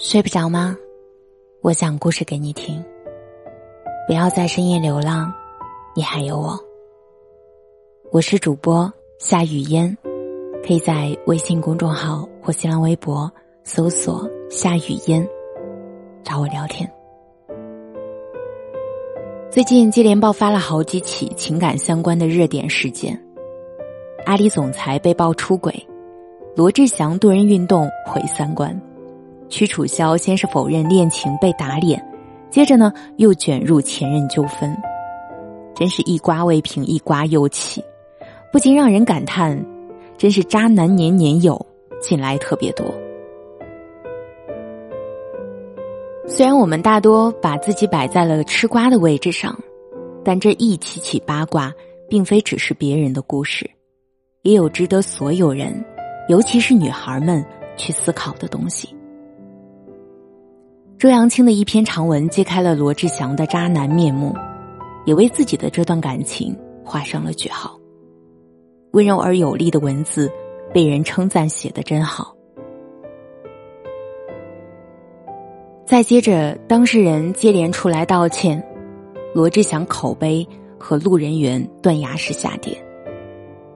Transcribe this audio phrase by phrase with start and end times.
[0.00, 0.76] 睡不着吗？
[1.60, 2.80] 我讲故事给你听。
[4.06, 5.34] 不要在深夜流浪，
[5.92, 6.56] 你还有我。
[8.12, 9.96] 我是主播夏雨嫣，
[10.64, 13.28] 可以在微信公众号或新浪微博
[13.64, 15.28] 搜索“夏雨嫣”，
[16.22, 16.88] 找我聊天。
[19.50, 23.20] 最近接连爆发了好几起情感相关的热点事件：
[24.26, 25.74] 阿里总裁被曝出轨，
[26.54, 28.80] 罗志祥多人运动毁三观。
[29.48, 32.02] 屈楚萧先是否认恋情被打脸，
[32.50, 34.76] 接着呢又卷入前任纠纷，
[35.74, 37.82] 真是一瓜未平一瓜又起，
[38.52, 39.64] 不禁让人感叹，
[40.16, 41.66] 真是渣男年年有，
[42.00, 42.86] 近来特别多。
[46.26, 49.58] 虽然我们大多把自己摆在了吃瓜的位置上，
[50.22, 51.72] 但这一起起八卦，
[52.06, 53.68] 并非只是别人的故事，
[54.42, 55.82] 也有值得所有人，
[56.28, 57.42] 尤其是女孩们
[57.78, 58.94] 去思考的东西。
[60.98, 64.34] 周扬青的一篇长文揭开了罗志祥的渣男面目，
[65.06, 67.78] 也为自己的这段感情画上了句号。
[68.94, 70.28] 温柔而有力的文字，
[70.74, 72.34] 被人称赞写的真好。
[75.86, 78.60] 再接着，当事人接连出来道歉，
[79.32, 80.44] 罗志祥口碑
[80.80, 82.76] 和路人缘断崖式下跌。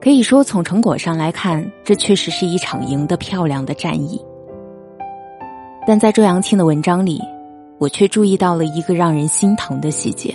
[0.01, 4.21] 可以说，从成果上来看，这确实是一场赢得漂亮的战役。
[5.85, 7.21] 但在周扬青的文章里，
[7.77, 10.33] 我却注意到了一个让人心疼的细节。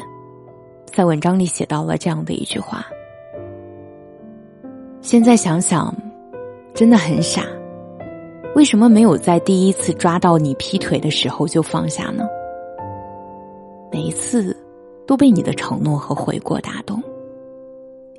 [0.85, 2.85] 在文章里写到了这样的一句话
[5.01, 5.95] ：“现在想想，
[6.75, 7.45] 真的很傻，
[8.55, 12.27] 为什么没有在第一次抓到你劈腿的时候就放下呢？
[13.91, 14.55] 每一次
[15.07, 17.03] 都被你的承诺和悔过打动，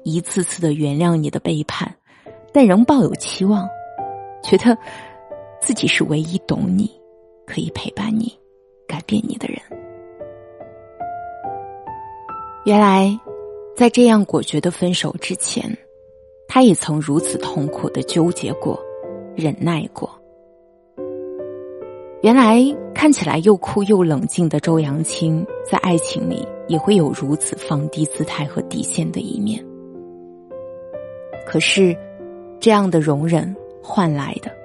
[0.04, 1.94] 一次次的原谅你的背叛，
[2.52, 3.70] 但仍抱有期望，
[4.42, 4.76] 觉得
[5.62, 6.90] 自己是唯一懂你。”
[7.50, 8.32] 可以陪伴你、
[8.88, 9.58] 改变你的人。
[12.64, 13.20] 原来，
[13.76, 15.76] 在这样果决的分手之前，
[16.48, 18.80] 他也曾如此痛苦的纠结过、
[19.36, 20.08] 忍耐过。
[22.22, 22.62] 原来，
[22.94, 29.66] 看起来又酷又冷静的周扬青，在爱情里也会有如此放低姿态和底线的一面。
[31.48, 31.98] 可是，
[32.60, 34.59] 这样的容忍换来的。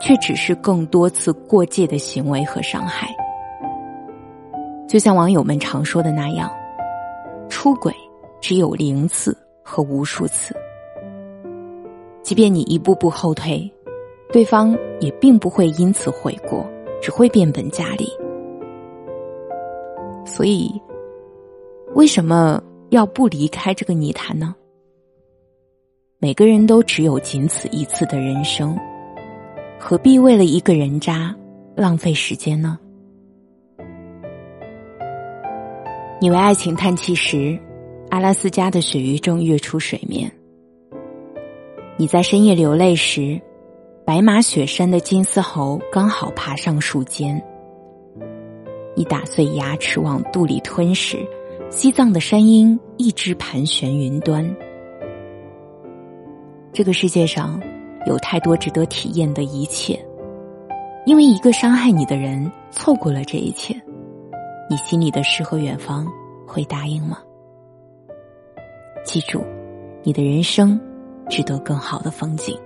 [0.00, 3.14] 却只是更多次过界的行为和伤害，
[4.88, 6.50] 就像网友们常说的那样，
[7.48, 7.94] 出轨
[8.40, 10.56] 只有零次和无数次。
[12.22, 13.70] 即便你一步步后退，
[14.32, 16.64] 对方也并不会因此悔过，
[17.02, 18.08] 只会变本加厉。
[20.24, 20.70] 所以，
[21.94, 24.54] 为什么要不离开这个泥潭呢？
[26.18, 28.78] 每个人都只有仅此一次的人生。
[29.82, 31.34] 何必为了一个人渣
[31.74, 32.78] 浪费时间呢？
[36.20, 37.58] 你为爱情叹气时，
[38.10, 40.28] 阿拉斯加的鳕鱼正跃出水面；
[41.96, 43.40] 你在深夜流泪时，
[44.04, 47.40] 白马雪山的金丝猴刚好爬上树尖；
[48.94, 51.26] 你打碎牙齿往肚里吞时，
[51.70, 54.54] 西藏的山鹰一直盘旋云端。
[56.70, 57.58] 这个世界上。
[58.06, 59.98] 有太多值得体验的一切，
[61.04, 63.74] 因为一个伤害你的人错过了这一切，
[64.68, 66.06] 你心里的诗和远方
[66.46, 67.18] 会答应吗？
[69.04, 69.42] 记住，
[70.02, 70.80] 你的人生
[71.28, 72.58] 值得更好的风景。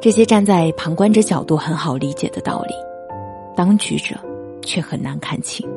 [0.00, 2.74] 这些站在旁观者角度很好理解的道理，
[3.56, 4.14] 当局者
[4.62, 5.68] 却很难看清。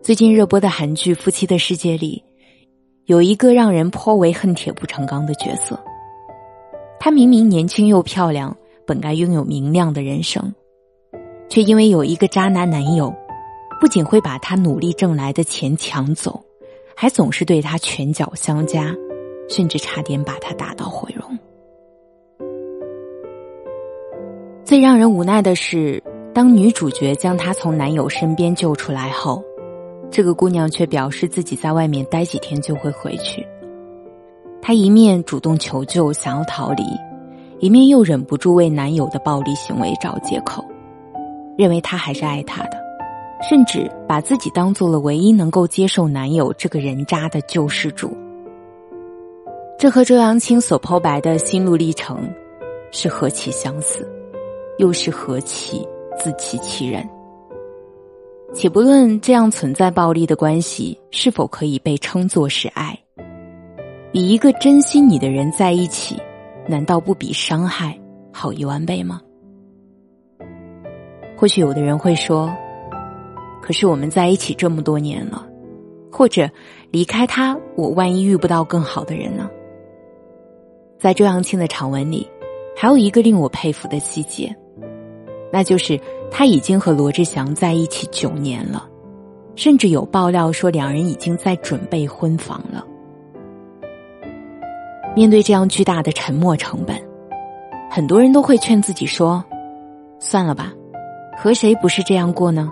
[0.00, 2.24] 最近热播的韩剧《夫妻的世界》里。
[3.08, 5.80] 有一个让人颇为恨铁不成钢的角色，
[7.00, 8.54] 她明明年轻又漂亮，
[8.86, 10.54] 本该拥有明亮的人生，
[11.48, 13.10] 却因为有一个渣男男友，
[13.80, 16.38] 不仅会把她努力挣来的钱抢走，
[16.94, 18.94] 还总是对她拳脚相加，
[19.48, 21.38] 甚至差点把她打到毁容。
[24.64, 26.02] 最让人无奈的是，
[26.34, 29.42] 当女主角将她从男友身边救出来后。
[30.10, 33.46] 这个姑娘却表示自己在外面待几天就会回去。
[34.60, 36.82] 她一面主动求救，想要逃离，
[37.60, 40.64] 一面又忍不住为男友的暴力行为找借口，
[41.56, 42.78] 认为他还是爱她的，
[43.48, 48.16] 甚至把自己当做了唯一能够接受男友这个人渣的救世主。
[49.78, 52.28] 这和周扬青所剖白的心路历程，
[52.90, 54.10] 是何其相似，
[54.78, 55.86] 又是何其
[56.18, 57.08] 自欺欺人。
[58.54, 62.98] 且不论这样存在暴力的关系是否可以被称作是爱，
[64.12, 66.16] 与一个珍惜你的人在一起，
[66.66, 67.98] 难道不比伤害
[68.32, 69.20] 好一万倍吗？
[71.36, 72.50] 或许有的人会说
[73.62, 75.46] ：“可是我们在一起这么多年了，
[76.10, 76.50] 或者
[76.90, 79.48] 离开他，我万一遇不到更好的人呢？”
[80.98, 82.28] 在周扬青的长文里，
[82.74, 84.56] 还有一个令我佩服的细节，
[85.52, 85.98] 那就是
[86.30, 88.88] 他已经和罗志祥在一起九年了，
[89.56, 92.84] 甚至有爆料说两人已经在准备婚房了。
[95.16, 96.96] 面对这样巨大的沉默成本，
[97.90, 99.44] 很多人都会劝自己说
[100.20, 100.72] ：“算了吧。”
[101.40, 102.68] 和谁不是这样过呢？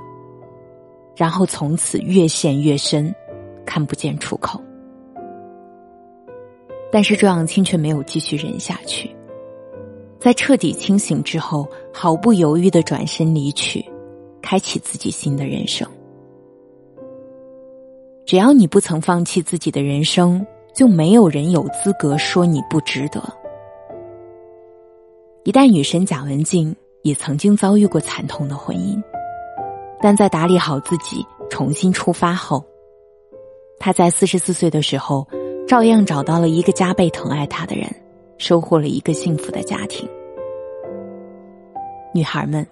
[1.15, 3.15] 然后从此越陷越深，
[3.65, 4.61] 看不见出口。
[6.93, 9.16] 但是周扬青却没有继续忍下去，
[10.27, 11.65] 在彻底清醒之后，
[11.95, 13.87] 毫不犹豫的转身离去，
[14.43, 15.89] 开启自己新的人生。
[18.25, 20.45] 只要你不曾放弃自己的人生，
[20.75, 23.23] 就没有人有资格说你不值得。
[25.45, 26.75] 一代女神贾文静。
[27.03, 29.01] 也曾经遭遇过惨痛的婚姻，
[30.03, 32.65] 但在打理好自己、重新出发后，
[33.79, 35.25] 她在四十四岁的时候，
[35.69, 37.89] 照样找到了一个加倍疼爱她的人，
[38.39, 40.09] 收获了一个幸福的家庭。
[42.15, 42.67] 女孩们，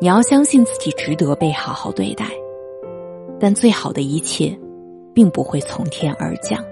[0.00, 2.26] 你要相信自己值得被好好对待，
[3.38, 4.58] 但最好的一切，
[5.14, 6.64] 并不会从天而降。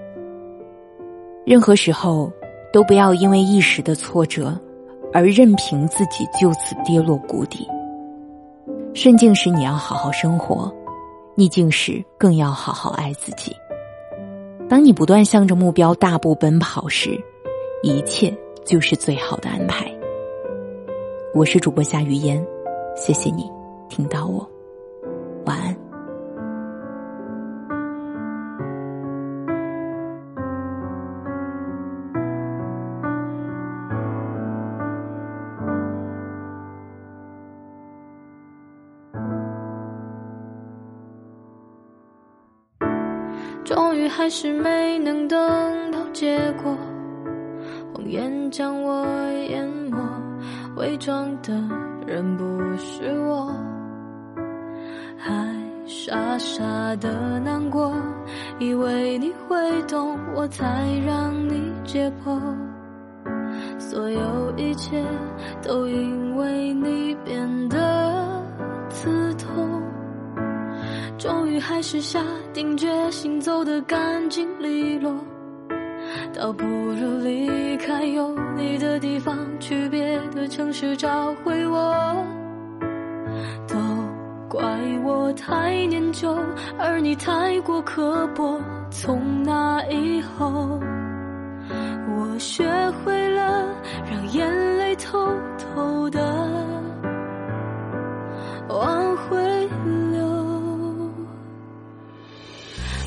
[1.45, 2.31] 任何时候，
[2.71, 4.59] 都不要因为一时的挫折。
[5.11, 7.67] 而任凭自己就此跌落谷底。
[8.93, 10.71] 顺境时你要好好生活，
[11.33, 13.51] 逆境时更要好好爱自己。
[14.69, 17.19] 当你不断向着目标大步奔跑时，
[17.81, 18.35] 一切
[18.65, 19.89] 就是最好的安排。
[21.33, 22.45] 我是主播夏雨嫣，
[22.95, 23.49] 谢谢你
[23.87, 24.45] 听到我，
[25.45, 25.75] 晚安。
[43.63, 46.75] 终于还是没能等到结果，
[48.09, 49.05] 谎言将我
[49.49, 49.97] 淹没，
[50.77, 51.53] 伪装的
[52.07, 52.43] 人不
[52.75, 53.53] 是我，
[55.15, 55.31] 还
[55.85, 56.63] 傻傻
[56.95, 57.93] 的难过，
[58.57, 60.65] 以为你会懂，我才
[61.05, 62.41] 让你解剖，
[63.77, 65.05] 所有一切
[65.61, 68.43] 都因为你变得
[68.89, 69.83] 刺痛。
[71.19, 72.23] 终于还是下
[72.53, 75.13] 定决心走得干净利落，
[76.39, 81.93] 倒不如离开有你的地方，去别的城市找回我。
[83.67, 83.75] 都
[84.47, 84.63] 怪
[85.03, 86.33] 我太念旧，
[86.77, 88.57] 而你太过刻薄。
[88.89, 90.79] 从那以后，
[92.15, 92.63] 我学
[93.03, 93.65] 会了
[94.09, 96.47] 让眼泪偷偷的
[98.69, 99.67] 往回
[100.09, 101.11] 流。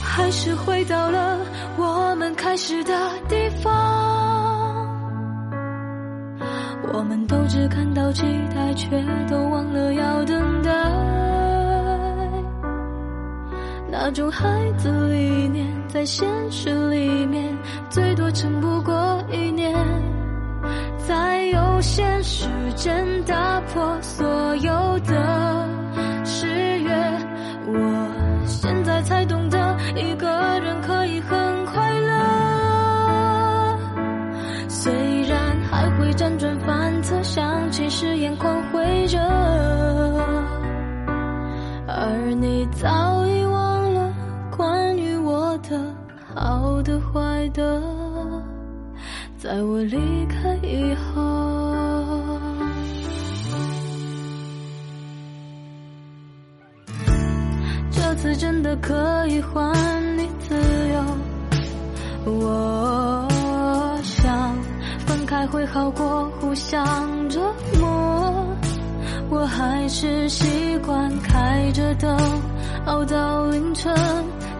[0.02, 1.31] 还是回到了
[2.42, 2.92] 开始的
[3.28, 3.70] 地方，
[6.92, 9.00] 我们都只看到期待，却
[9.30, 10.70] 都忘了要等待。
[13.88, 17.56] 那种孩子理念，在现实里面，
[17.88, 19.72] 最多撑不过一年。
[21.06, 25.68] 在有限时间打破所有的
[26.24, 26.48] 誓
[26.80, 26.92] 约，
[27.68, 29.61] 我现在才懂得。
[46.92, 47.80] 的坏的，
[49.38, 49.96] 在我离
[50.26, 52.38] 开以后，
[57.90, 59.72] 这次真的可以还
[60.18, 61.02] 你自由。
[62.30, 63.26] 我
[64.02, 64.54] 想
[65.06, 67.40] 分开会好过互相折
[67.80, 68.46] 磨，
[69.30, 72.14] 我还是习惯开着灯
[72.86, 73.94] 熬到凌晨，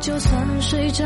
[0.00, 1.04] 就算睡着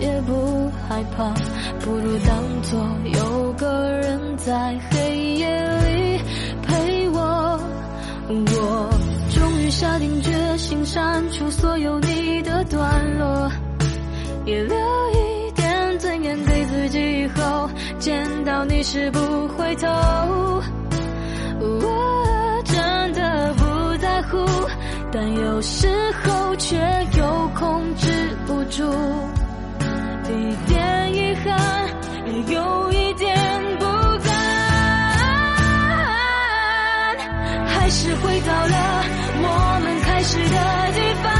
[0.00, 1.32] 也不害怕，
[1.80, 5.46] 不如当作有个人在黑夜
[5.84, 6.20] 里
[6.62, 7.60] 陪我。
[8.28, 8.90] 我
[9.30, 13.50] 终于下定决心删除所有你的段落，
[14.44, 14.76] 也留
[15.12, 15.98] 一点。
[15.98, 19.18] 尊严给自己，以后见到你时不
[19.48, 19.86] 回头。
[21.58, 24.36] 我真的不在乎，
[25.12, 25.88] 但有时
[26.22, 26.76] 候却
[27.16, 28.82] 又控制不住，
[30.24, 31.88] 一点遗憾，
[32.26, 33.34] 也有一点
[33.78, 33.84] 不
[34.24, 34.28] 甘，
[37.66, 39.04] 还是回到了
[39.42, 41.32] 我们开始的地方。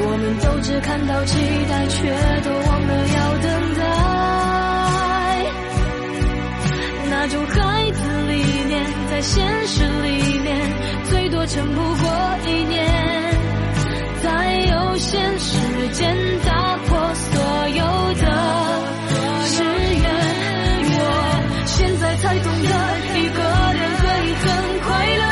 [0.00, 1.38] 我们都只看到期
[1.68, 2.12] 待，却
[2.42, 2.67] 都。
[9.18, 10.56] 在现实里面，
[11.10, 12.86] 最多撑不过一年。
[14.22, 15.58] 在有限时
[15.90, 18.22] 间打破所有的
[19.44, 20.06] 誓言，
[20.94, 21.02] 我
[21.66, 22.70] 现在才懂得，
[23.18, 23.42] 一个
[23.74, 24.46] 人可以很
[24.86, 25.24] 快乐。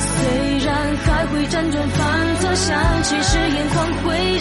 [0.00, 0.16] 虽
[0.64, 0.72] 然
[1.04, 2.00] 还会辗转反
[2.40, 4.35] 侧，想起誓言狂会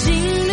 [0.00, 0.49] 心。